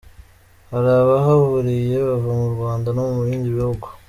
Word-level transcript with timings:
Hari 0.71 0.89
abahahuriye 1.01 1.95
bava 2.07 2.31
mu 2.39 2.47
Rwanda 2.53 2.87
no 2.95 3.03
mu 3.09 3.19
bindi 3.25 3.47
bihugu. 3.57 3.87